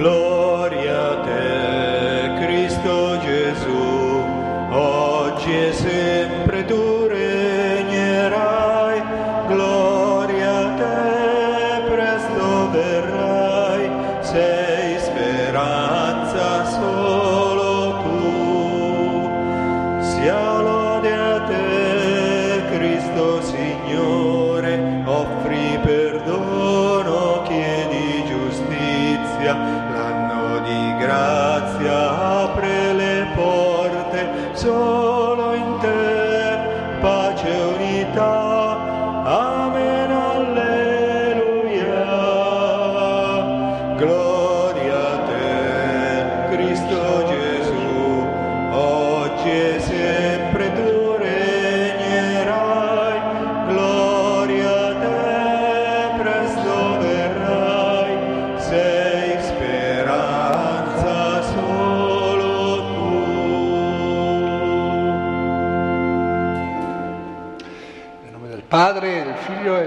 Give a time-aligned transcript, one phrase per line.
[0.00, 0.29] Gloria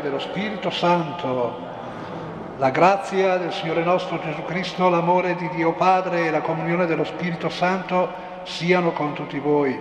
[0.04, 1.72] dello Spirito Santo,
[2.58, 7.06] la grazia del Signore nostro Gesù Cristo, l'amore di Dio Padre e la comunione dello
[7.06, 8.12] Spirito Santo
[8.44, 9.80] siano con tutti voi.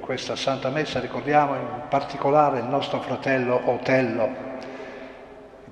[0.00, 4.28] Questa Santa Messa ricordiamo in particolare il nostro fratello Otello.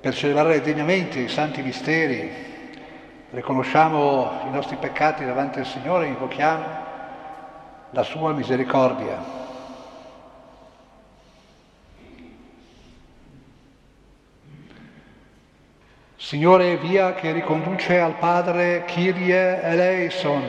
[0.01, 2.31] Per celebrare degnamente i santi misteri,
[3.29, 6.65] riconosciamo i nostri peccati davanti al Signore e invochiamo
[7.91, 9.40] la sua misericordia.
[16.21, 20.43] Signore, via che riconduce al Padre Kyrie eleison.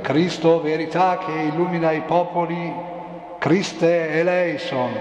[0.00, 2.72] Cristo, verità che illumina i popoli,
[3.38, 4.92] Christe eleison.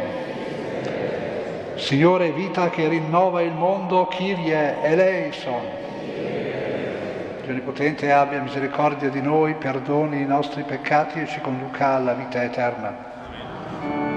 [1.76, 5.62] Signore, vita che rinnova il mondo, Kyrie eleison.
[7.48, 14.11] Onnipotente abbia misericordia di noi, perdoni i nostri peccati e ci conduca alla vita eterna.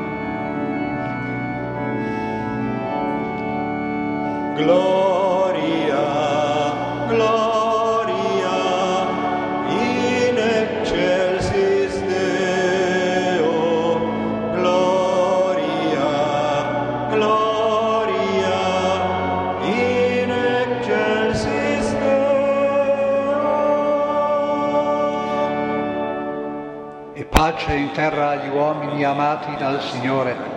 [27.35, 30.54] Pace in terra agli uomini amati dal Signore.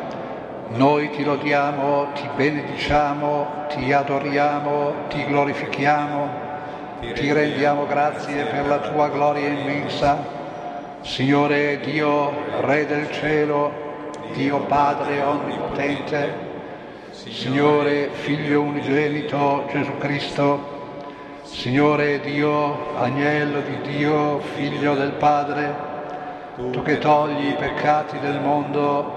[0.70, 6.30] Noi ti lodiamo, ti benediciamo, ti adoriamo, ti glorifichiamo,
[7.14, 10.18] ti rendiamo grazie per la tua gloria immensa.
[11.02, 13.72] Signore Dio, Re del cielo,
[14.34, 16.46] Dio Padre onnipotente,
[17.12, 20.76] Signore Figlio unigenito Gesù Cristo,
[21.44, 25.74] Signore Dio, Agnello di Dio, Figlio del Padre,
[26.56, 29.17] tu che togli i peccati del mondo,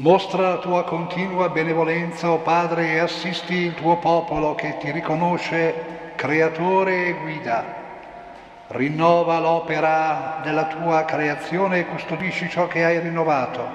[0.00, 4.92] Mostra la tua continua benevolenza, o oh Padre, e assisti il tuo popolo che ti
[4.92, 7.64] riconosce creatore e guida.
[8.68, 13.66] Rinnova l'opera della tua creazione e custodisci ciò che hai rinnovato.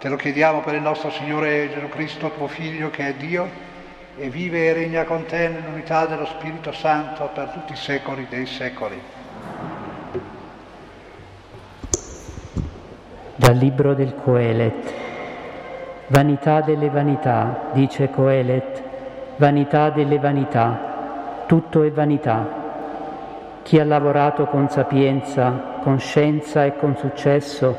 [0.00, 3.48] Te lo chiediamo per il nostro Signore Gesù Cristo, tuo Figlio, che è Dio
[4.18, 8.46] e vive e regna con te nell'unità dello Spirito Santo per tutti i secoli dei
[8.46, 9.00] secoli.
[13.36, 15.07] Dal libro del Coelet.
[16.10, 18.82] Vanità delle vanità, dice Coelet,
[19.36, 22.46] vanità delle vanità, tutto è vanità.
[23.60, 25.52] Chi ha lavorato con sapienza,
[25.82, 27.76] con scienza e con successo,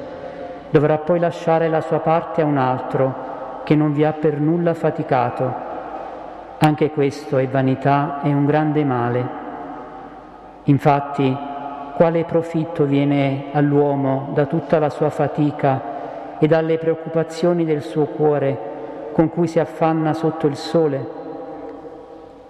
[0.69, 4.75] dovrà poi lasciare la sua parte a un altro che non vi ha per nulla
[4.75, 5.51] faticato.
[6.59, 9.29] Anche questo è vanità e un grande male.
[10.65, 11.35] Infatti,
[11.95, 15.88] quale profitto viene all'uomo da tutta la sua fatica
[16.39, 21.17] e dalle preoccupazioni del suo cuore con cui si affanna sotto il sole?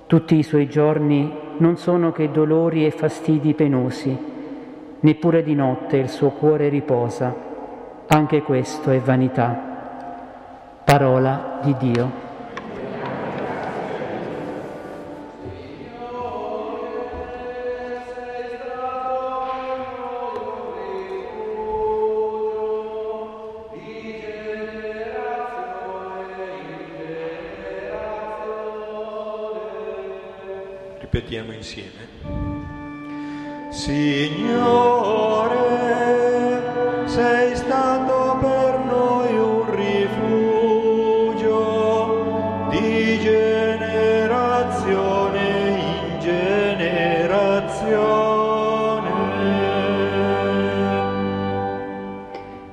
[0.05, 4.17] Tutti i suoi giorni non sono che dolori e fastidi penosi,
[4.99, 7.33] neppure di notte il suo cuore riposa.
[8.07, 9.67] Anche questo è vanità.
[10.83, 12.28] Parola di Dio.
[31.59, 32.07] Insieme.
[33.69, 35.17] Signore,
[37.05, 41.07] sei stato per noi un rifugio
[42.71, 44.59] di generazione
[45.77, 47.17] in generazione.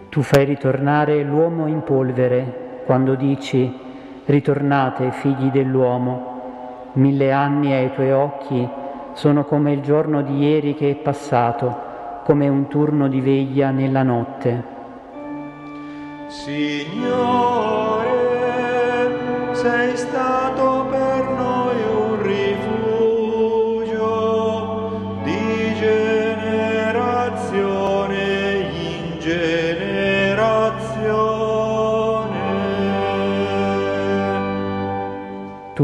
[0.08, 3.84] Tu fai ritornare l'uomo in polvere quando dici
[4.24, 6.35] ritornate figli dell'uomo
[6.96, 8.66] Mille anni ai tuoi occhi
[9.12, 14.02] sono come il giorno di ieri che è passato, come un turno di veglia nella
[14.02, 14.64] notte.
[16.28, 18.06] Signore,
[19.52, 20.45] sei stato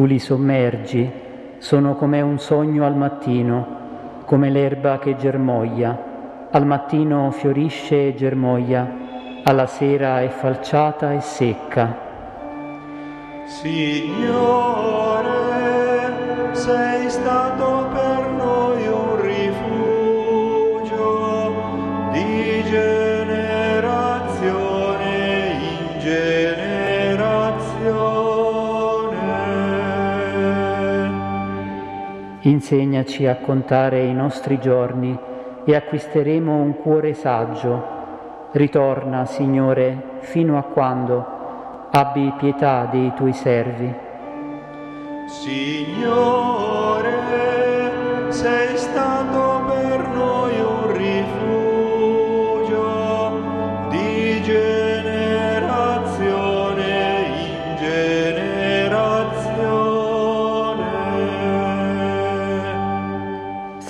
[0.04, 1.10] Li sommergi,
[1.58, 3.66] sono come un sogno al mattino,
[4.26, 6.48] come l'erba che germoglia.
[6.50, 8.86] Al mattino fiorisce e germoglia,
[9.44, 11.96] alla sera è falciata e secca.
[13.46, 14.10] Signore,
[16.52, 18.01] sei stato per
[32.44, 35.16] Insegnaci a contare i nostri giorni
[35.64, 38.00] e acquisteremo un cuore saggio.
[38.50, 41.24] Ritorna, Signore, fino a quando?
[41.92, 43.94] Abbi pietà dei tuoi servi.
[45.28, 46.32] Signore,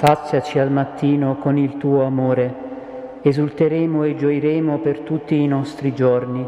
[0.05, 6.45] Saziaci al mattino con il tuo amore, esulteremo e gioiremo per tutti i nostri giorni.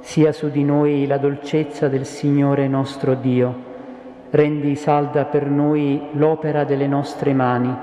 [0.00, 3.54] Sia su di noi la dolcezza del Signore nostro Dio.
[4.28, 7.74] Rendi salda per noi l'opera delle nostre mani,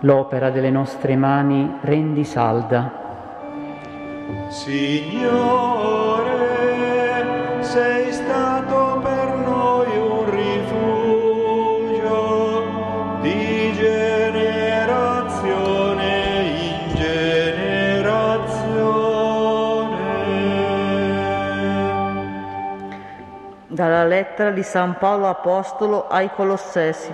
[0.00, 2.90] l'opera delle nostre mani rendi salda.
[4.48, 6.03] Signore,
[24.24, 27.12] lettera di San Paolo Apostolo ai Colossesi.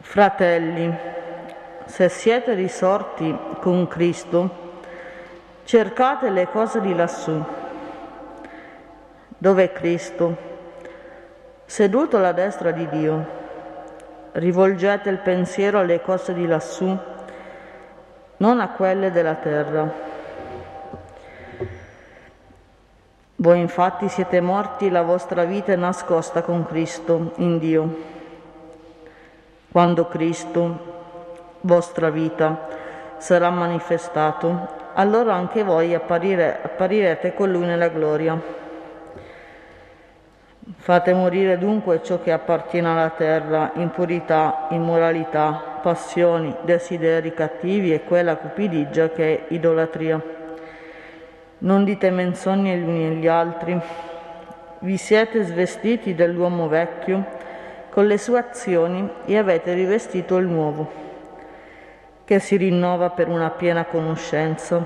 [0.00, 0.96] Fratelli,
[1.84, 4.64] se siete risorti con Cristo,
[5.64, 7.38] cercate le cose di lassù,
[9.36, 10.36] dove è Cristo,
[11.66, 13.44] seduto alla destra di Dio.
[14.32, 16.96] Rivolgete il pensiero alle cose di lassù,
[18.38, 20.14] non a quelle della terra.
[23.38, 27.96] Voi infatti siete morti, la vostra vita è nascosta con Cristo in Dio.
[29.70, 30.94] Quando Cristo,
[31.60, 32.66] vostra vita,
[33.18, 38.40] sarà manifestato, allora anche voi apparire, apparirete con Lui nella gloria.
[40.78, 48.36] Fate morire dunque ciò che appartiene alla terra, impurità, immoralità, passioni, desideri cattivi e quella
[48.36, 50.35] cupidigia che è idolatria.
[51.58, 53.80] Non dite menzogne gli uni agli altri.
[54.80, 57.24] Vi siete svestiti dell'uomo vecchio
[57.88, 60.92] con le sue azioni e avete rivestito il nuovo,
[62.24, 64.84] che si rinnova per una piena conoscenza,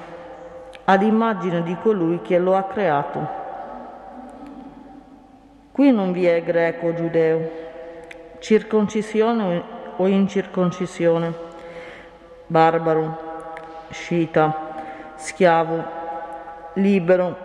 [0.84, 3.28] ad immagine di colui che lo ha creato.
[5.72, 7.50] Qui non vi è greco o giudeo,
[8.38, 9.62] circoncisione
[9.96, 11.34] o incirconcisione,
[12.46, 13.18] barbaro,
[13.90, 14.68] scita,
[15.16, 15.98] schiavo,
[16.74, 17.36] libero,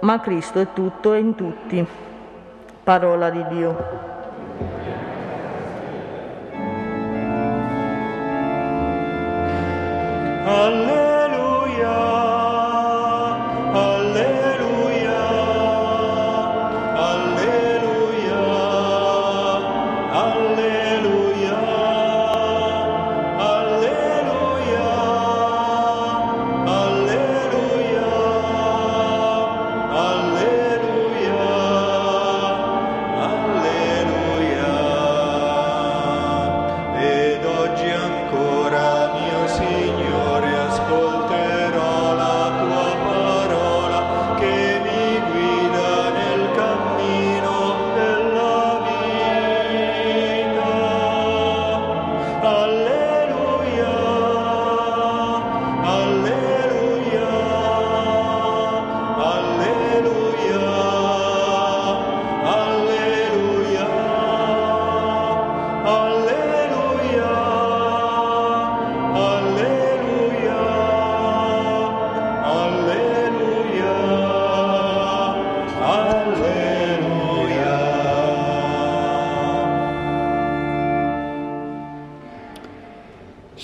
[0.00, 1.86] ma Cristo è tutto e in tutti.
[2.82, 4.10] Parola di Dio.
[10.44, 11.11] Alleluia,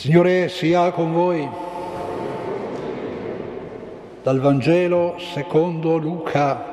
[0.08, 1.46] Signore sia con voi.
[4.22, 6.64] Dal Vangelo secondo Luca.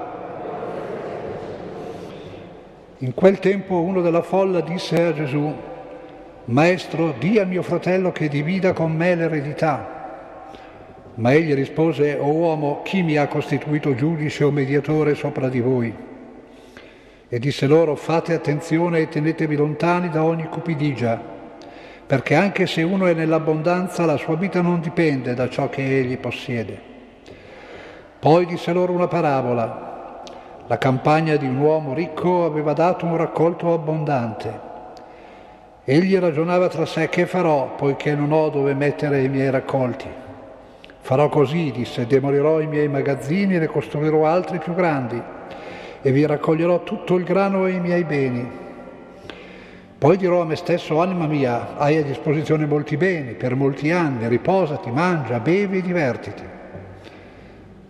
[2.99, 5.53] In quel tempo uno della folla disse a Gesù,
[6.45, 10.53] Maestro, di a mio fratello che divida con me l'eredità.
[11.15, 15.93] Ma egli rispose, O uomo, chi mi ha costituito giudice o mediatore sopra di voi?
[17.27, 21.34] E disse loro, fate attenzione e tenetevi lontani da ogni cupidigia,
[22.05, 26.17] perché anche se uno è nell'abbondanza, la sua vita non dipende da ciò che egli
[26.17, 26.79] possiede.
[28.19, 30.23] Poi disse loro una parabola.
[30.67, 34.73] La campagna di un uomo ricco aveva dato un raccolto abbondante.
[35.83, 40.07] Egli ragionava tra sé, che farò, poiché non ho dove mettere i miei raccolti?
[41.01, 45.21] Farò così, disse, demolirò i miei magazzini e ne costruirò altri più grandi
[46.01, 48.64] e vi raccoglierò tutto il grano e i miei beni.
[50.05, 54.27] Poi dirò a me stesso, anima mia, hai a disposizione molti beni per molti anni,
[54.27, 56.43] riposati, mangia, bevi e divertiti.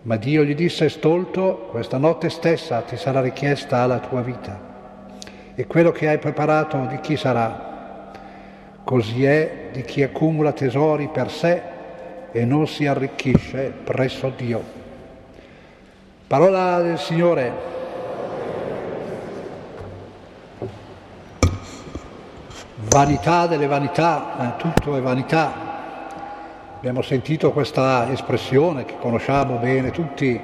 [0.00, 4.58] Ma Dio gli disse, stolto, questa notte stessa ti sarà richiesta la tua vita.
[5.54, 8.12] E quello che hai preparato di chi sarà?
[8.82, 11.60] Così è di chi accumula tesori per sé
[12.32, 14.62] e non si arricchisce presso Dio.
[16.26, 17.75] Parola del Signore.
[22.88, 25.52] Vanità delle vanità, eh, tutto è vanità.
[26.76, 30.40] Abbiamo sentito questa espressione che conosciamo bene tutti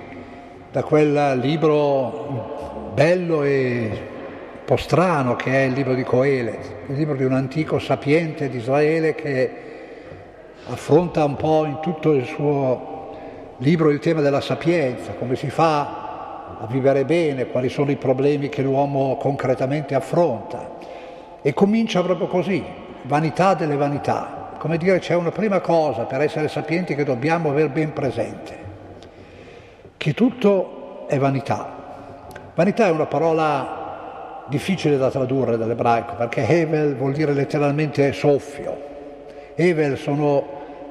[0.71, 6.97] da quel libro bello e un po' strano che è il libro di Coelet, il
[6.97, 9.51] libro di un antico sapiente di Israele che
[10.67, 13.15] affronta un po' in tutto il suo
[13.59, 18.49] libro il tema della sapienza, come si fa a vivere bene, quali sono i problemi
[18.49, 20.82] che l'uomo concretamente affronta.
[21.43, 22.65] E comincia proprio così,
[23.03, 27.69] vanità delle vanità, come dire c'è una prima cosa per essere sapienti che dobbiamo aver
[27.69, 28.59] ben presente,
[29.97, 31.81] che tutto è vanità.
[32.55, 38.91] Vanità è una parola difficile da tradurre dall'ebraico perché Hevel vuol dire letteralmente soffio.
[39.55, 40.47] Hevel sono,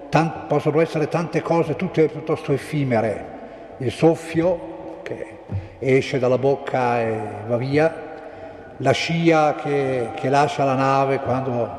[0.09, 3.39] tan- possono essere tante cose, tutte piuttosto effimere.
[3.77, 5.39] Il soffio che
[5.79, 8.10] esce dalla bocca e va via,
[8.81, 11.69] la scia che, che lascia la nave quando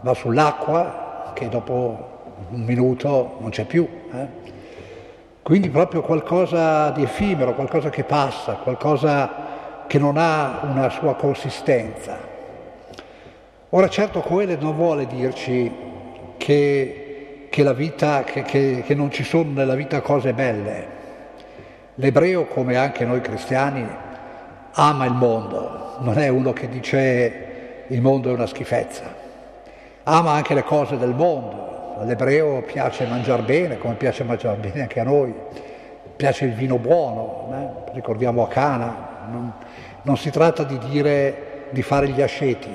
[0.00, 2.08] va sull'acqua, che dopo
[2.50, 3.88] un minuto non c'è più.
[4.12, 4.26] Eh?
[5.42, 9.48] Quindi proprio qualcosa di effimero, qualcosa che passa, qualcosa
[9.86, 12.28] che non ha una sua consistenza.
[13.70, 15.72] Ora certo Coele non vuole dirci
[16.36, 20.98] che, che vita, che, che non ci sono nella vita cose belle.
[21.94, 23.86] L'ebreo, come anche noi cristiani,
[24.72, 29.18] ama il mondo, non è uno che dice il mondo è una schifezza.
[30.04, 31.96] Ama anche le cose del mondo.
[31.98, 35.34] All'ebreo piace mangiare bene, come piace mangiare bene anche a noi.
[36.16, 37.92] Piace il vino buono, eh?
[37.94, 39.08] ricordiamo a Cana.
[39.30, 39.52] Non,
[40.02, 42.70] non si tratta di dire di fare gli asceti.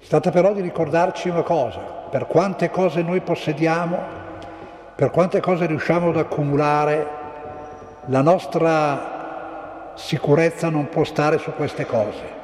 [0.00, 1.78] Si tratta però di ricordarci una cosa,
[2.10, 3.98] per quante cose noi possediamo,
[4.94, 7.18] per quante cose riusciamo ad accumulare,
[8.06, 9.19] la nostra
[10.00, 12.38] sicurezza non può stare su queste cose.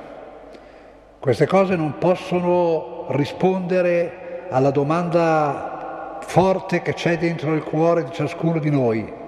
[1.19, 8.59] Queste cose non possono rispondere alla domanda forte che c'è dentro il cuore di ciascuno
[8.59, 9.25] di noi.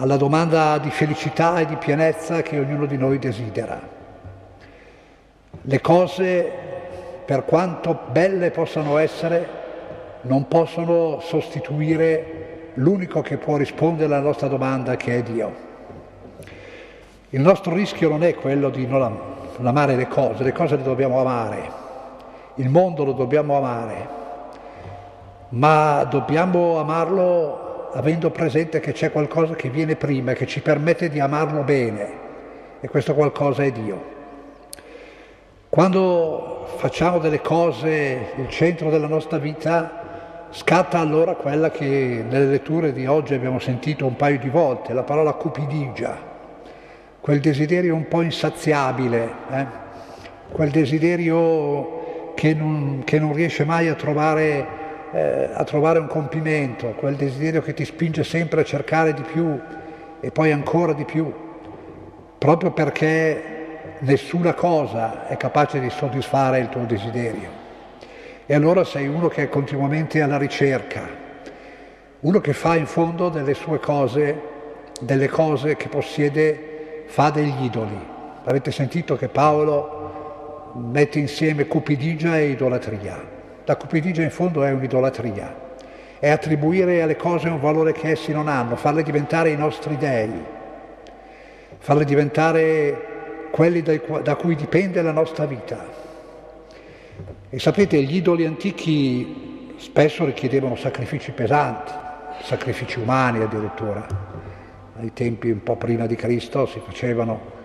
[0.00, 3.80] alla domanda di felicità e di pienezza che ognuno di noi desidera.
[5.60, 6.52] Le cose,
[7.24, 9.48] per quanto belle possano essere,
[10.20, 15.67] non possono sostituire l'unico che può rispondere alla nostra domanda che è Dio.
[17.30, 19.18] Il nostro rischio non è quello di non
[19.62, 21.70] amare le cose, le cose le dobbiamo amare,
[22.54, 24.08] il mondo lo dobbiamo amare,
[25.50, 31.20] ma dobbiamo amarlo avendo presente che c'è qualcosa che viene prima, che ci permette di
[31.20, 32.12] amarlo bene
[32.80, 34.16] e questo qualcosa è Dio.
[35.68, 42.94] Quando facciamo delle cose il centro della nostra vita, scatta allora quella che nelle letture
[42.94, 46.27] di oggi abbiamo sentito un paio di volte, la parola cupidigia,
[47.20, 49.66] quel desiderio un po' insaziabile, eh?
[50.50, 56.88] quel desiderio che non, che non riesce mai a trovare eh, a trovare un compimento,
[56.88, 59.58] quel desiderio che ti spinge sempre a cercare di più
[60.20, 61.32] e poi ancora di più,
[62.36, 63.56] proprio perché
[64.00, 67.66] nessuna cosa è capace di soddisfare il tuo desiderio.
[68.44, 71.06] E allora sei uno che è continuamente alla ricerca,
[72.20, 74.42] uno che fa in fondo delle sue cose,
[75.00, 76.67] delle cose che possiede,
[77.08, 77.98] fa degli idoli.
[78.44, 83.36] Avete sentito che Paolo mette insieme cupidigia e idolatria.
[83.64, 85.54] La cupidigia in fondo è un'idolatria,
[86.18, 90.32] è attribuire alle cose un valore che essi non hanno, farle diventare i nostri dei,
[91.78, 95.96] farle diventare quelli da cui dipende la nostra vita.
[97.50, 101.92] E sapete, gli idoli antichi spesso richiedevano sacrifici pesanti,
[102.42, 104.06] sacrifici umani addirittura.
[105.00, 107.56] Ai tempi un po' prima di Cristo si facevano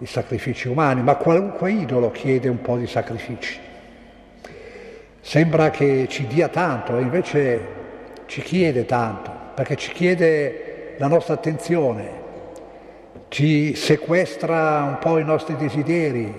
[0.00, 3.58] i sacrifici umani, ma qualunque idolo chiede un po' di sacrifici.
[5.18, 7.60] Sembra che ci dia tanto invece
[8.26, 12.22] ci chiede tanto, perché ci chiede la nostra attenzione,
[13.28, 16.30] ci sequestra un po' i nostri desideri,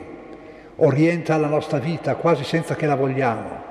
[0.75, 3.63] orienta la nostra vita quasi senza che la vogliamo.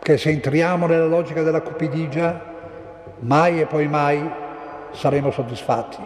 [0.00, 2.52] Perché se entriamo nella logica della cupidigia,
[3.20, 4.42] mai e poi mai
[4.94, 6.02] saremo soddisfatti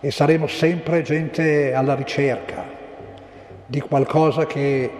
[0.00, 2.64] e saremo sempre gente alla ricerca
[3.66, 4.90] di qualcosa che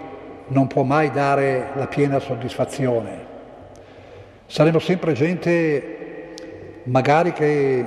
[0.48, 3.26] non può mai dare la piena soddisfazione.
[4.46, 6.34] Saremo sempre gente
[6.84, 7.84] magari che,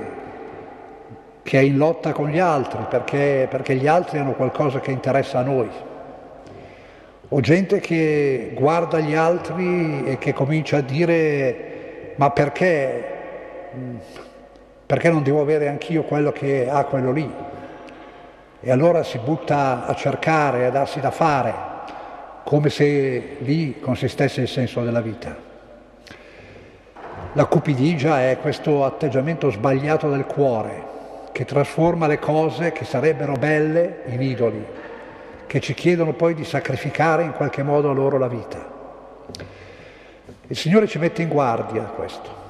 [1.42, 5.40] che è in lotta con gli altri perché, perché gli altri hanno qualcosa che interessa
[5.40, 5.68] a noi.
[7.28, 11.70] O gente che guarda gli altri e che comincia a dire
[12.16, 13.04] ma perché,
[14.92, 17.26] perché non devo avere anch'io quello che ha quello lì?
[18.60, 21.54] E allora si butta a cercare, a darsi da fare
[22.44, 25.34] come se lì consistesse il senso della vita.
[27.32, 30.84] La cupidigia è questo atteggiamento sbagliato del cuore
[31.32, 34.62] che trasforma le cose che sarebbero belle in idoli,
[35.46, 38.58] che ci chiedono poi di sacrificare in qualche modo a loro la vita.
[40.48, 42.40] Il Signore ci mette in guardia questo.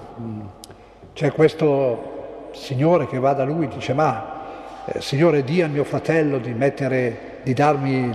[1.13, 2.12] C'è questo
[2.53, 4.41] Signore che va da lui dice ma
[4.87, 8.11] eh, Signore dia al mio fratello di, mettere, di darmi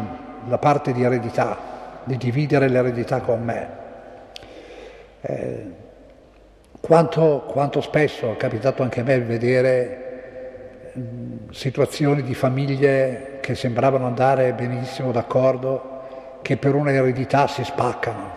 [0.48, 1.76] la parte di eredità
[2.08, 3.70] di dividere l'eredità con me.
[5.22, 5.66] Eh,
[6.80, 13.56] quanto, quanto, spesso è capitato anche a me vedere mh, mm, situazioni di famiglie che
[13.56, 18.32] sembravano andare benissimo d'accordo, che per un'eredità si spaccano,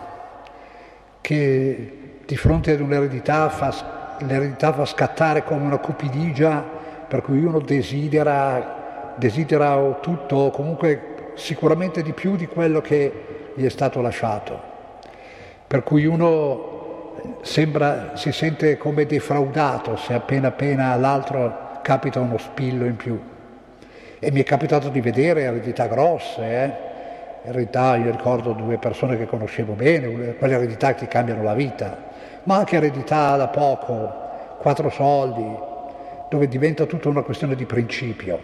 [1.21, 6.63] che di fronte ad un'eredità fa, l'eredità fa scattare come una cupidigia
[7.07, 13.65] per cui uno desidera, desidera tutto, o comunque sicuramente di più di quello che gli
[13.65, 14.69] è stato lasciato.
[15.67, 16.71] Per cui uno
[17.41, 23.19] sembra, si sente come defraudato se appena appena all'altro capita uno spillo in più.
[24.19, 26.89] E mi è capitato di vedere eredità grosse, eh?
[27.43, 32.09] eredità, io ricordo due persone che conoscevo bene, quelle eredità che ti cambiano la vita,
[32.43, 34.11] ma anche eredità da poco,
[34.59, 35.69] quattro soldi,
[36.29, 38.39] dove diventa tutta una questione di principio.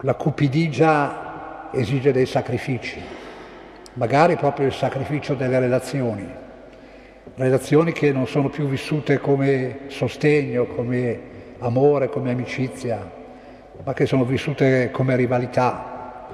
[0.00, 3.20] La cupidigia esige dei sacrifici
[3.94, 6.26] magari proprio il sacrificio delle relazioni,
[7.34, 11.20] relazioni che non sono più vissute come sostegno, come
[11.58, 13.10] amore, come amicizia,
[13.84, 16.26] ma che sono vissute come rivalità,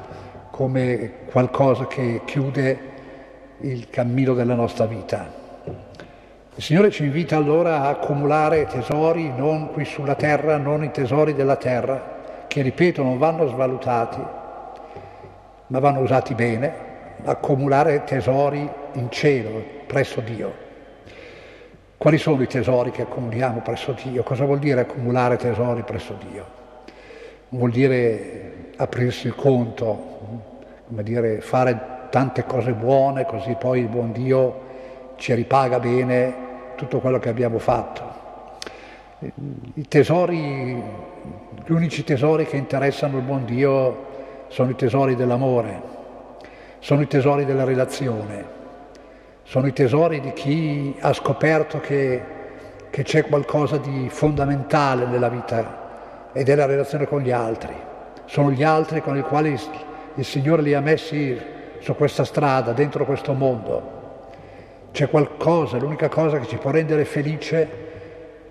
[0.51, 2.79] come qualcosa che chiude
[3.61, 5.38] il cammino della nostra vita.
[6.55, 11.35] Il Signore ci invita allora a accumulare tesori non qui sulla terra, non i tesori
[11.35, 14.21] della terra, che ripeto non vanno svalutati,
[15.67, 16.87] ma vanno usati bene
[17.25, 20.67] accumulare tesori in cielo, presso Dio.
[21.97, 24.23] Quali sono i tesori che accumuliamo presso Dio?
[24.23, 26.57] Cosa vuol dire accumulare tesori presso Dio?
[27.51, 30.19] Vuol dire aprirsi il conto,
[30.87, 34.67] come dire, fare tante cose buone, così poi il buon Dio
[35.19, 38.17] ci ripaga bene tutto quello che abbiamo fatto.
[39.75, 44.07] I tesori, gli unici tesori che interessano il buon Dio
[44.47, 45.83] sono i tesori dell'amore,
[46.79, 48.57] sono i tesori della relazione,
[49.43, 52.23] sono i tesori di chi ha scoperto che,
[52.89, 57.75] che c'è qualcosa di fondamentale nella vita ed è la relazione con gli altri.
[58.27, 59.59] Sono gli altri con i quali
[60.15, 61.37] il Signore li ha messi
[61.81, 63.98] su questa strada, dentro questo mondo.
[64.93, 67.69] C'è qualcosa, l'unica cosa che ci può rendere felice,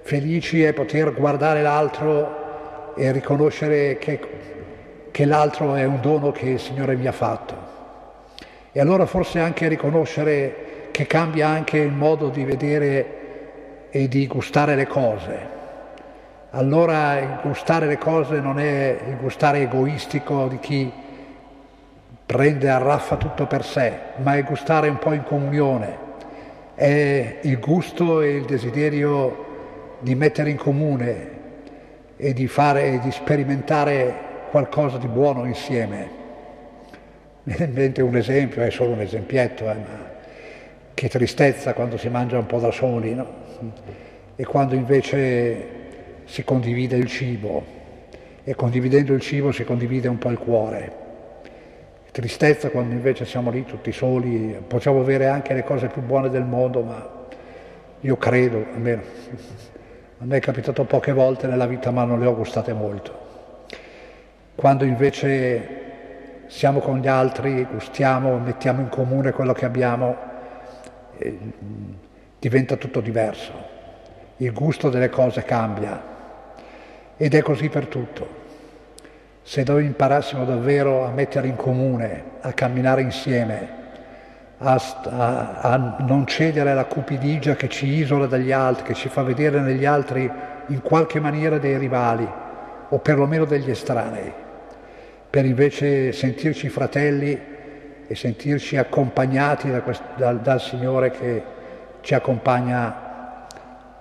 [0.01, 4.19] felici è poter guardare l'altro e riconoscere che,
[5.11, 7.55] che l'altro è un dono che il Signore mi ha fatto.
[8.71, 14.75] E allora forse anche riconoscere che cambia anche il modo di vedere e di gustare
[14.75, 15.55] le cose.
[16.51, 20.91] Allora il gustare le cose non è il gustare egoistico di chi
[22.25, 25.97] prende e arraffa tutto per sé, ma è gustare un po' in comunione,
[26.77, 29.45] è il gusto e il desiderio
[29.99, 31.29] di mettere in comune
[32.15, 36.09] e di fare di sperimentare qualcosa di buono insieme.
[37.45, 40.15] Mi viene in mente un esempio, è solo un esempietto, eh, ma
[40.93, 43.25] che tristezza quando si mangia un po' da soli, no?
[44.35, 45.69] E quando invece
[46.25, 47.65] si condivide il cibo
[48.43, 51.06] e condividendo il cibo si condivide un po' il cuore.
[52.17, 56.45] Tristezza quando invece siamo lì tutti soli, possiamo avere anche le cose più buone del
[56.45, 57.07] mondo, ma
[57.99, 59.03] io credo, almeno
[60.17, 63.15] a me è capitato poche volte nella vita, ma non le ho gustate molto.
[64.55, 70.17] Quando invece siamo con gli altri, gustiamo, mettiamo in comune quello che abbiamo,
[71.19, 71.37] eh,
[72.39, 73.51] diventa tutto diverso,
[74.37, 76.01] il gusto delle cose cambia
[77.15, 78.36] ed è così per tutto.
[79.47, 83.69] Se noi imparassimo davvero a mettere in comune, a camminare insieme,
[84.57, 89.23] a, a, a, non cedere alla cupidigia che ci isola dagli altri, che ci fa
[89.23, 90.29] vedere negli altri
[90.65, 92.27] in qualche maniera dei rivali
[92.89, 94.33] o perlomeno degli estranei,
[95.29, 97.39] per invece sentirci fratelli
[98.05, 101.43] e sentirci accompagnati da quest- dal, dal, Signore che
[102.01, 103.45] ci accompagna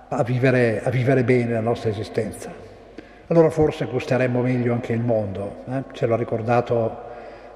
[0.09, 2.66] a vivere, a vivere, bene la nostra esistenza.
[3.29, 5.83] Allora forse gusteremmo meglio anche il mondo, eh?
[5.91, 6.97] ce l'ha ricordato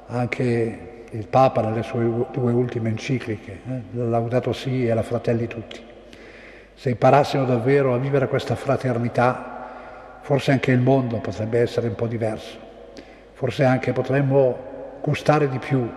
[0.07, 2.03] anche il Papa nelle sue
[2.34, 3.81] due ultime encicliche, eh?
[3.91, 5.81] la Laudato Si e la Fratelli Tutti.
[6.73, 12.07] Se imparassimo davvero a vivere questa fraternità, forse anche il mondo potrebbe essere un po'
[12.07, 12.57] diverso,
[13.31, 14.57] forse anche potremmo
[15.01, 15.89] gustare di più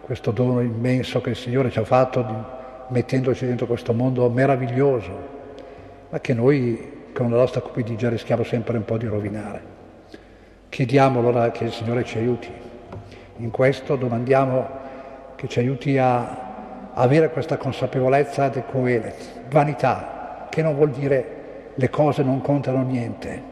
[0.00, 2.34] questo dono immenso che il Signore ci ha fatto di,
[2.88, 5.28] mettendoci dentro questo mondo meraviglioso,
[6.08, 9.78] ma che noi con la nostra cupidigia rischiamo sempre un po' di rovinare.
[10.68, 12.50] Chiediamo allora che il Signore ci aiuti.
[13.36, 14.68] In questo domandiamo
[15.34, 21.38] che ci aiuti a avere questa consapevolezza del coelet, vanità, che non vuol dire
[21.74, 23.42] le cose non contano niente,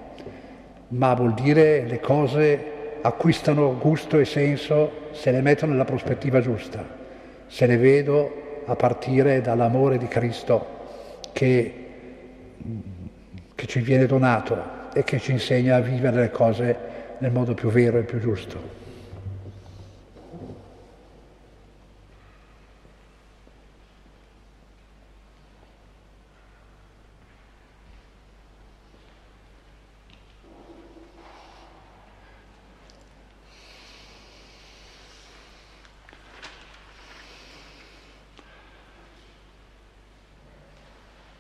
[0.89, 6.85] ma vuol dire le cose acquistano gusto e senso se le metto nella prospettiva giusta,
[7.47, 10.77] se le vedo a partire dall'amore di Cristo
[11.33, 11.87] che,
[13.59, 16.77] che ci viene donato e che ci insegna a vivere le cose
[17.19, 18.77] nel modo più vero e più giusto.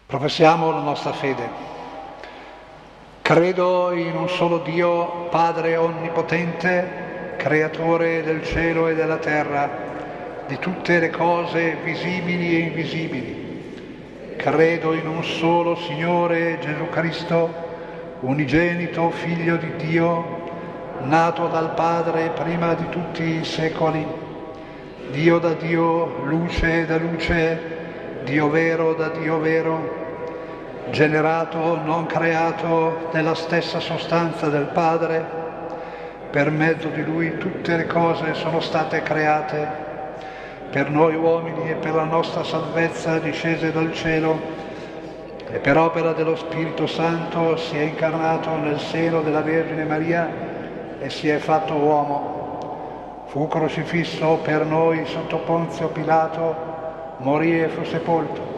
[0.07, 1.78] Professiamo la nostra fede.
[3.29, 9.69] Credo in un solo Dio, Padre Onnipotente, Creatore del cielo e della terra,
[10.47, 13.75] di tutte le cose visibili e invisibili.
[14.35, 17.53] Credo in un solo Signore Gesù Cristo,
[18.21, 20.25] unigenito Figlio di Dio,
[21.03, 24.07] nato dal Padre prima di tutti i secoli,
[25.11, 27.61] Dio da Dio, luce da luce,
[28.25, 30.08] Dio vero da Dio vero,
[30.91, 35.25] generato, non creato nella stessa sostanza del Padre,
[36.31, 39.87] per mezzo di Lui tutte le cose sono state create,
[40.71, 44.39] per noi uomini e per la nostra salvezza discese dal cielo,
[45.51, 50.29] e per opera dello Spirito Santo si è incarnato nel seno della Vergine Maria
[51.01, 53.25] e si è fatto uomo.
[53.29, 58.58] Fu crocifisso per noi sotto Ponzio Pilato, morì e fu sepolto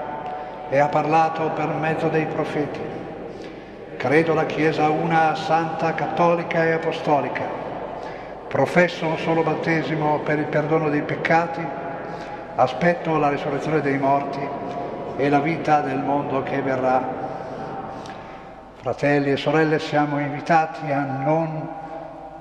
[0.71, 2.79] e ha parlato per mezzo dei profeti.
[3.97, 7.43] Credo la Chiesa una, santa, cattolica e apostolica.
[8.47, 11.61] Professo un solo battesimo per il perdono dei peccati,
[12.55, 14.39] aspetto la risurrezione dei morti
[15.17, 17.19] e la vita del mondo che verrà.
[18.77, 21.69] Fratelli e sorelle, siamo invitati a non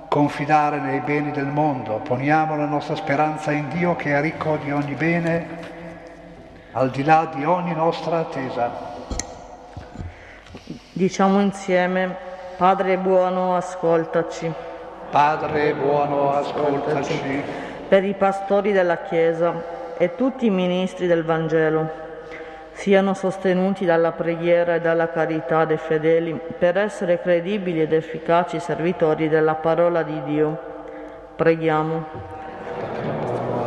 [0.07, 4.71] confidare nei beni del mondo, poniamo la nostra speranza in Dio che è ricco di
[4.71, 5.80] ogni bene,
[6.72, 8.70] al di là di ogni nostra attesa.
[10.92, 12.16] Diciamo insieme,
[12.56, 14.52] Padre buono, ascoltaci.
[15.11, 17.42] Padre buono, ascoltaci.
[17.88, 22.09] Per i pastori della Chiesa e tutti i ministri del Vangelo
[22.72, 29.28] siano sostenuti dalla preghiera e dalla carità dei fedeli per essere credibili ed efficaci servitori
[29.28, 30.59] della parola di Dio.
[31.35, 32.04] Preghiamo.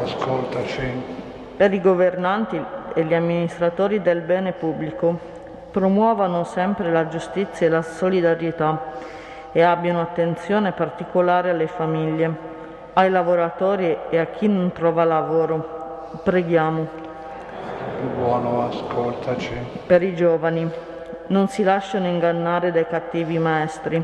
[0.04, 1.22] Ascoltaci.
[1.58, 2.64] Per i governanti
[2.94, 5.20] e gli amministratori del bene pubblico,
[5.72, 8.92] promuovano sempre la giustizia e la solidarietà
[9.52, 12.32] e abbiano attenzione particolare alle famiglie,
[12.94, 16.10] ai lavoratori e a chi non trova lavoro.
[16.24, 17.02] Preghiamo
[18.04, 19.54] buono, ascoltaci.
[19.86, 20.70] Per i giovani,
[21.28, 24.04] non si lasciano ingannare dai cattivi maestri,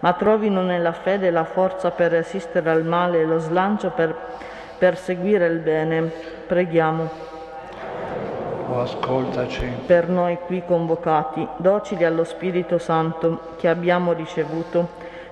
[0.00, 4.14] ma trovino nella fede la forza per resistere al male e lo slancio per
[4.78, 6.10] perseguire il bene.
[6.46, 7.36] Preghiamo.
[8.70, 9.64] Oh, ascoltaci.
[9.86, 14.86] Per noi qui convocati, docili allo Spirito Santo che abbiamo ricevuto,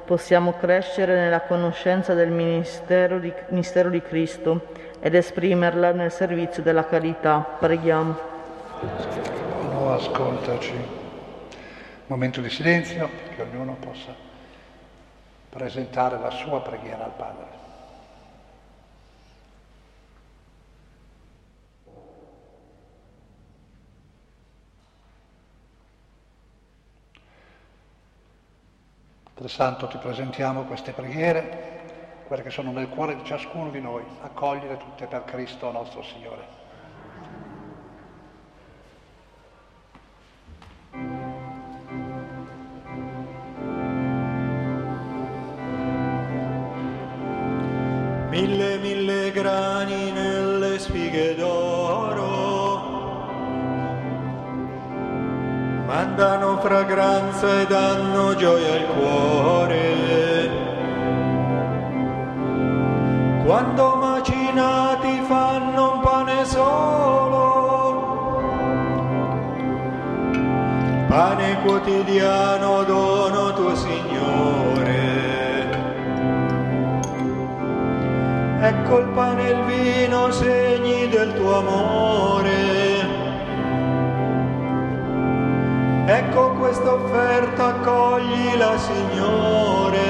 [0.07, 4.69] possiamo crescere nella conoscenza del ministero di, mistero di Cristo
[5.01, 7.45] ed esprimerla nel servizio della carità.
[7.59, 8.17] Preghiamo.
[9.71, 10.75] No, ascoltaci.
[12.07, 14.15] Momento di silenzio, che ognuno possa
[15.51, 17.56] presentare la sua preghiera al Padre.
[29.37, 34.03] Padre Santo, ti presentiamo queste preghiere quelle che sono nel cuore di ciascuno di noi,
[34.23, 36.55] accogliere tutte per Cristo nostro Signore.
[48.31, 51.86] Mille, mille grani nelle spighe d'oro
[55.97, 59.85] mandano fragranza e danno gioia al cuore
[63.47, 67.45] quando macinati fanno un pane solo,
[71.09, 75.05] pane quotidiano dono tuo Signore.
[78.61, 82.86] Ecco il pane e il vino segni del tuo amore.
[86.07, 90.07] Ecco questa offerta, accoglila Signore.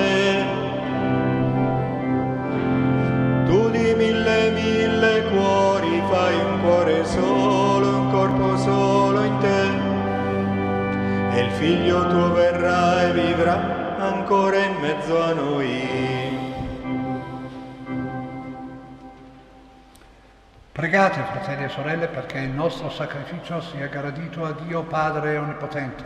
[3.97, 11.37] mille, mille cuori fai un cuore solo, un corpo solo in te.
[11.37, 16.26] E il figlio tuo verrà e vivrà ancora in mezzo a noi.
[21.47, 26.05] Fratelli e sorelle, perché il nostro sacrificio sia gradito a Dio Padre Onnipotente.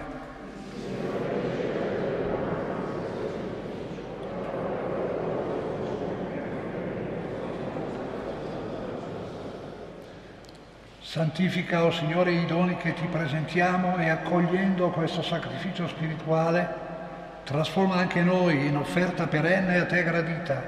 [11.00, 16.68] Santifica, o oh Signore, i doni che ti presentiamo e accogliendo questo sacrificio spirituale,
[17.44, 20.62] trasforma anche noi in offerta perenne a te gradita,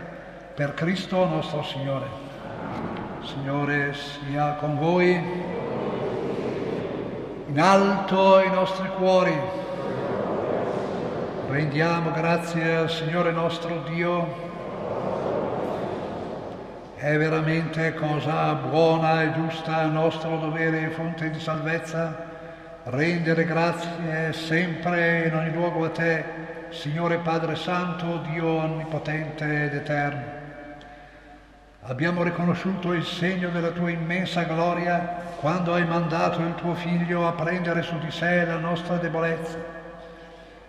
[0.54, 2.31] per Cristo nostro Signore.
[3.24, 5.12] Signore sia con voi,
[7.46, 9.38] in alto i nostri cuori.
[11.48, 14.50] Rendiamo grazie al Signore nostro Dio
[17.02, 22.16] è veramente cosa buona e giusta, nostro dovere e fonte di salvezza,
[22.84, 26.24] rendere grazie sempre e in ogni luogo a te,
[26.68, 30.41] Signore Padre Santo, Dio Onnipotente ed Eterno.
[31.84, 35.00] Abbiamo riconosciuto il segno della tua immensa gloria
[35.40, 39.58] quando hai mandato il tuo figlio a prendere su di sé la nostra debolezza.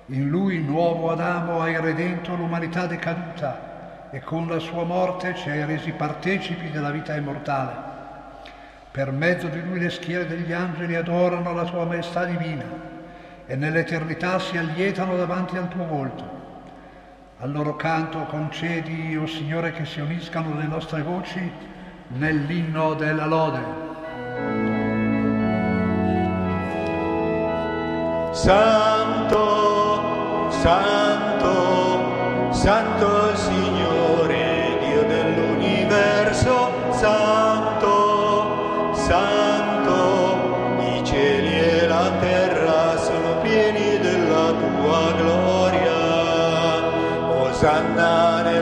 [0.07, 5.63] In lui, nuovo Adamo, hai redento l'umanità decaduta e con la sua morte ci hai
[5.65, 7.91] resi partecipi della vita immortale.
[8.89, 12.65] Per mezzo di lui le schiere degli angeli adorano la tua maestà divina
[13.45, 16.32] e nell'eternità si allietano davanti al tuo volto.
[17.43, 21.51] Al loro canto concedi, o oh Signore, che si uniscano le nostre voci
[22.07, 23.59] nell'inno della lode.
[28.31, 37.42] Santo, Santo, Santo Signore, Dio dell'universo, Santo,
[47.63, 48.52] さなれ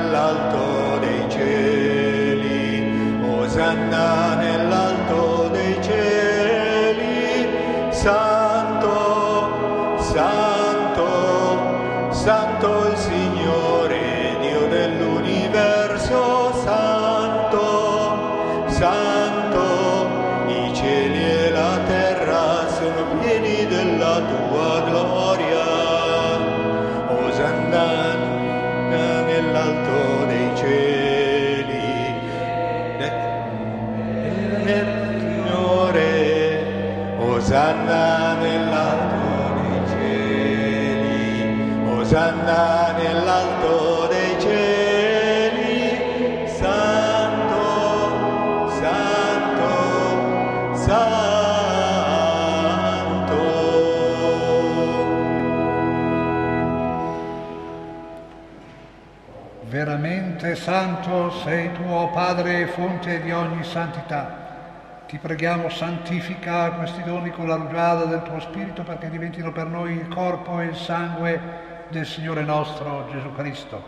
[62.32, 65.04] Padre, fonte di ogni santità.
[65.06, 69.98] Ti preghiamo, santifica questi doni con la rugiada del tuo Spirito perché diventino per noi
[69.98, 71.42] il corpo e il sangue
[71.90, 73.84] del Signore nostro Gesù Cristo.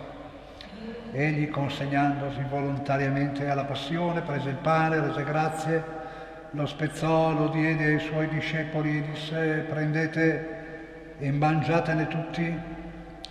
[1.13, 5.83] Egli, consegnandosi volontariamente alla passione, prese il pane, rese grazie,
[6.51, 12.59] lo spezzò, lo diede ai suoi discepoli e disse prendete e mangiatene tutti,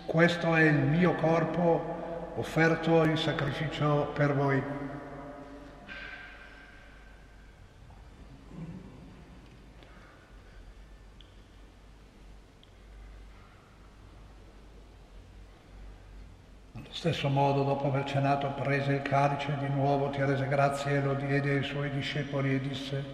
[0.06, 4.90] questo è il mio corpo offerto in sacrificio per voi.
[17.02, 21.14] Stesso modo, dopo aver cenato, prese il calice di nuovo, ti rese grazie e lo
[21.14, 23.04] diede ai suoi discepoli e disse,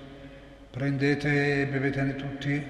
[0.70, 2.62] prendete e bevetene tutti,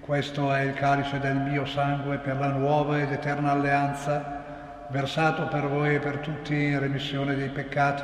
[0.00, 5.68] questo è il calice del mio sangue per la nuova ed eterna alleanza, versato per
[5.68, 8.02] voi e per tutti in remissione dei peccati.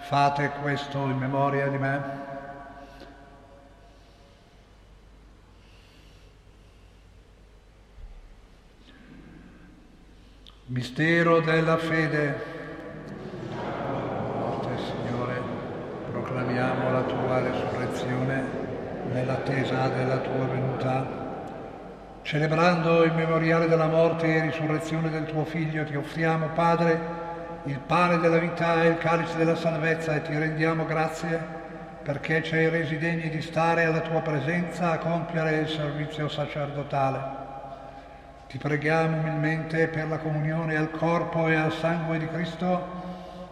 [0.00, 2.27] Fate questo in memoria di me.
[10.70, 12.36] Mistero della fede.
[14.38, 15.40] Morte, Signore,
[16.10, 18.42] proclamiamo la tua resurrezione
[19.10, 21.06] nell'attesa della tua venuta.
[22.20, 27.00] Celebrando il memoriale della morte e risurrezione del tuo Figlio, ti offriamo, Padre,
[27.64, 31.42] il pane della vita e il calice della salvezza e ti rendiamo grazie
[32.02, 37.47] perché ci hai resi degni di stare alla tua presenza a compiere il servizio sacerdotale.
[38.48, 42.82] Ti preghiamo umilmente per la comunione al corpo e al sangue di Cristo,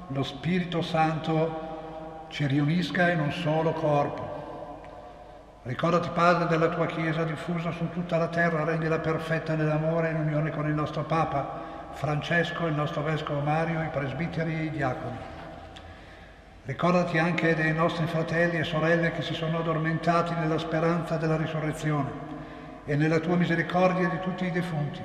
[0.06, 5.60] lo Spirito Santo ci riunisca in un solo corpo.
[5.64, 10.50] Ricordati, Padre, della tua Chiesa diffusa su tutta la terra, rendila perfetta nell'amore in unione
[10.50, 15.18] con il nostro Papa, Francesco, il nostro Vescovo Mario, i presbiteri e i diaconi.
[16.64, 22.35] Ricordati anche dei nostri fratelli e sorelle che si sono addormentati nella speranza della risurrezione
[22.86, 25.00] e nella tua misericordia di tutti i defunti.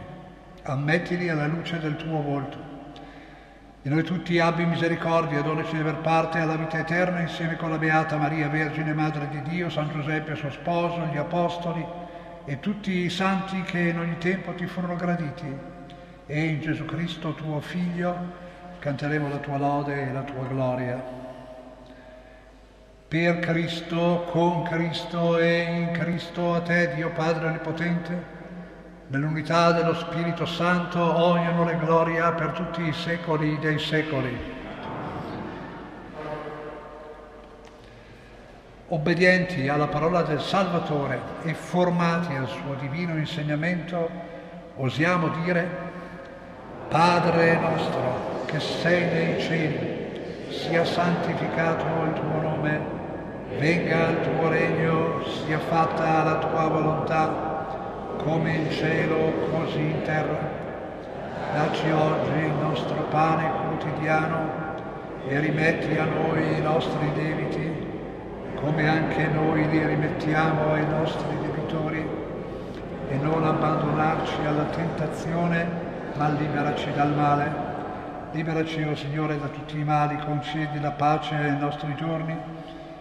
[0.63, 2.70] Ammettili alla luce del tuo volto.
[3.82, 7.71] Di noi tutti abbi misericordia e donaci di aver parte alla vita eterna insieme con
[7.71, 11.84] la Beata Maria, Vergine Madre di Dio, San Giuseppe suo sposo, gli Apostoli
[12.46, 15.52] e tutti i santi che in ogni tempo ti furono graditi.
[16.27, 18.15] E in Gesù Cristo, tuo Figlio,
[18.77, 21.21] canteremo la tua lode e la tua gloria.
[23.12, 28.24] Per Cristo, con Cristo e in Cristo a te, Dio Padre Onnipotente,
[29.08, 34.34] nell'unità dello Spirito Santo, ogni onore e gloria per tutti i secoli dei secoli.
[38.88, 44.10] Obbedienti alla parola del Salvatore e formati al suo divino insegnamento,
[44.78, 45.70] osiamo dire,
[46.88, 50.00] Padre nostro che sei nei cieli,
[50.50, 52.11] sia santificato il
[53.62, 60.50] venga il tuo regno, sia fatta la tua volontà, come in cielo, così in terra.
[61.54, 64.50] Dacci oggi il nostro pane quotidiano
[65.28, 67.88] e rimetti a noi i nostri debiti,
[68.56, 72.04] come anche noi li rimettiamo ai nostri debitori,
[73.10, 75.68] e non abbandonarci alla tentazione,
[76.16, 77.70] ma liberaci dal male.
[78.32, 82.61] Liberaci, o oh Signore, da tutti i mali, concedi la pace ai nostri giorni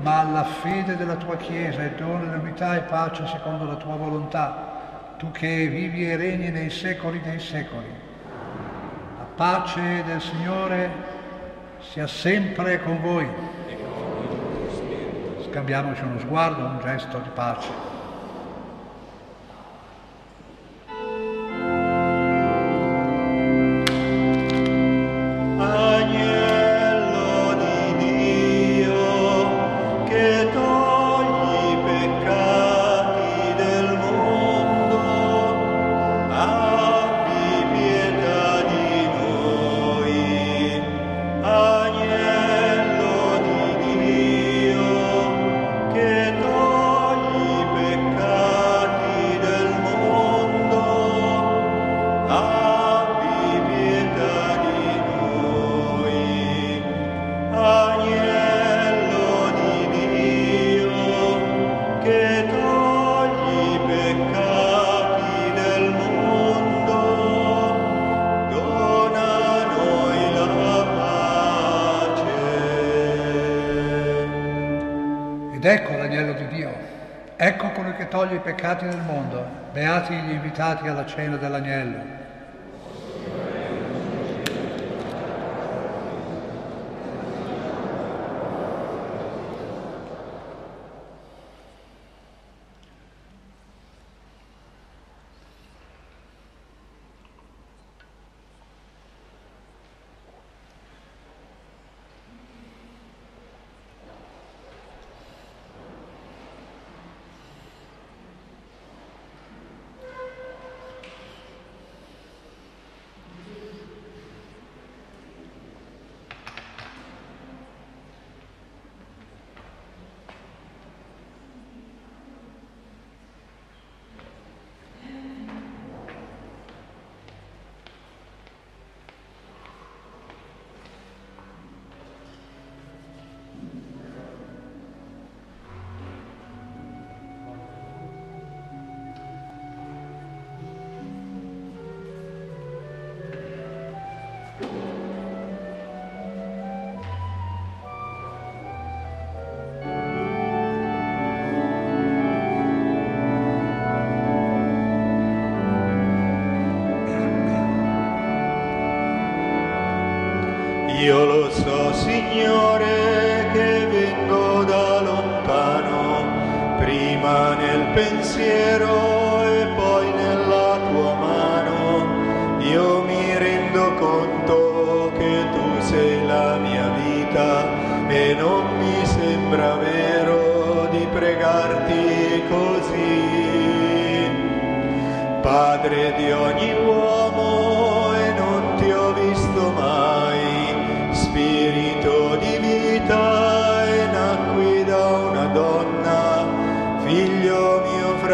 [0.00, 5.14] ma alla fede della tua Chiesa e dona l'unità e pace secondo la tua volontà,
[5.16, 7.86] tu che vivi e regni nei secoli dei secoli.
[9.18, 10.90] La pace del Signore
[11.80, 13.28] sia sempre con voi.
[15.50, 17.87] Scambiamoci uno sguardo, un gesto di pace.
[79.72, 82.26] Beati gli invitati alla cena dell'agnello.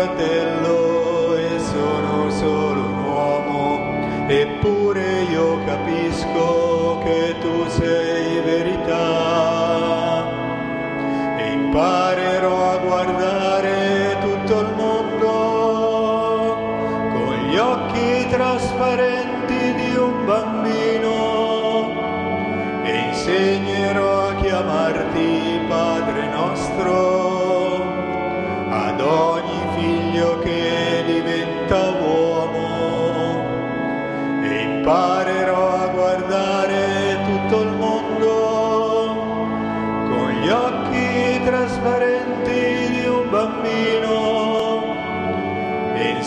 [0.05, 10.27] Fratello e sono solo un uomo, eppure io capisco che tu sei verità.
[11.39, 12.14] E imparerò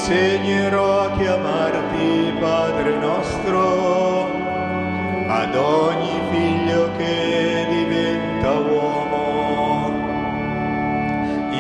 [0.08, 4.24] insegnerò a chiamarti Padre nostro
[5.28, 9.92] ad ogni figlio che diventa uomo.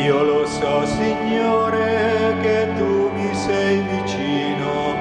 [0.01, 4.95] Io lo so, Signore, che tu mi sei vicino,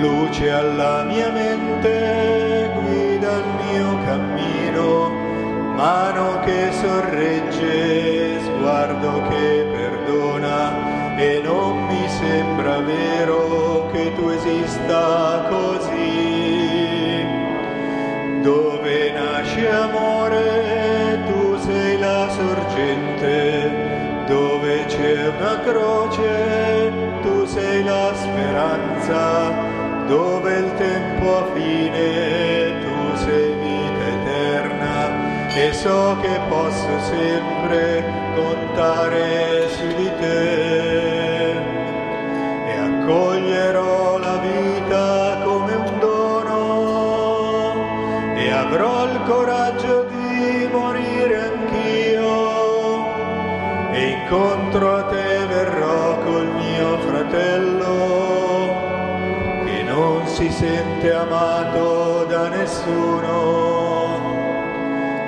[0.00, 2.21] luce alla mia mente,
[14.22, 17.26] tu esista così.
[18.42, 26.92] Dove nasce amore, tu sei la sorgente, dove c'è una croce,
[27.22, 29.52] tu sei la speranza,
[30.06, 35.50] dove il tempo ha fine, tu sei vita eterna.
[35.54, 38.04] E so che posso sempre
[38.34, 40.61] contare su di te
[54.32, 58.80] incontro a te verrò col mio fratello
[59.66, 64.20] che non si sente amato da nessuno.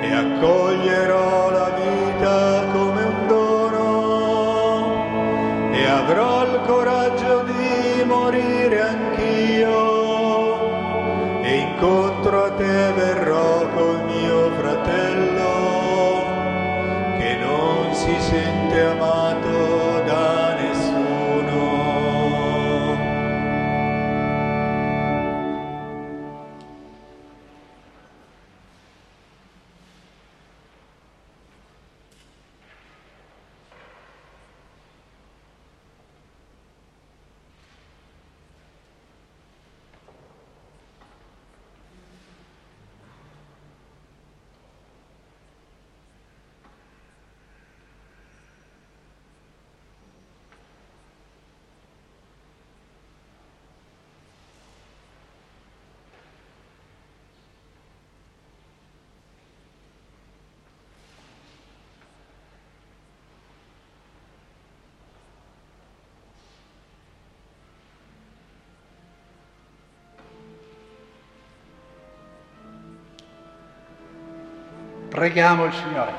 [0.01, 3.83] E accoglierò la vita come un dono
[5.71, 9.83] e avrò il coraggio di morire anch'io.
[11.43, 12.14] E incontro
[18.75, 19.14] sente amato
[75.15, 76.11] Preghiamo il Signore.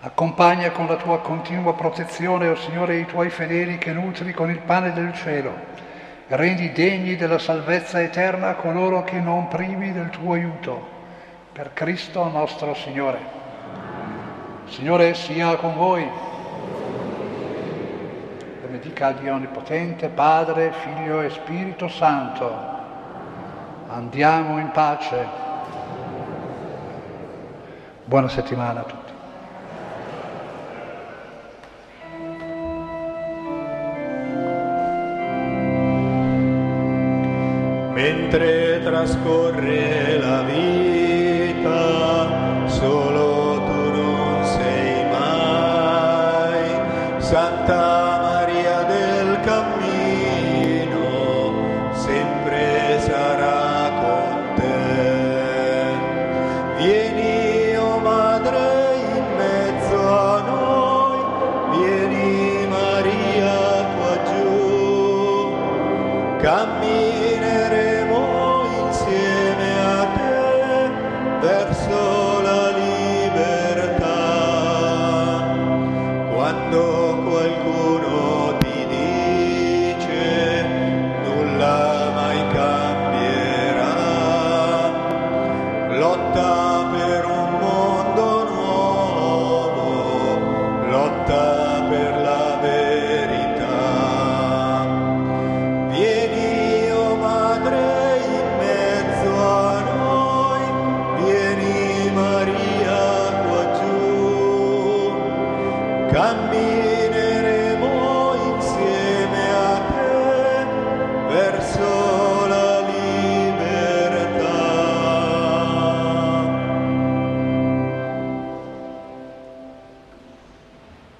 [0.00, 4.48] Accompagna con la tua continua protezione, o oh Signore, i tuoi fedeli che nutri con
[4.48, 5.52] il pane del cielo.
[6.28, 10.88] Rendi degni della salvezza eterna coloro che non privi del tuo aiuto.
[11.52, 13.18] Per Cristo nostro Signore.
[14.64, 16.08] Signore sia con voi.
[18.62, 22.77] Benedica Dio Onnipotente, Padre, Figlio e Spirito Santo.
[23.88, 25.26] Andiamo in pace.
[28.04, 29.08] Buona settimana a tutti.
[37.98, 41.88] mentre trascorre la vita,
[42.68, 43.17] solo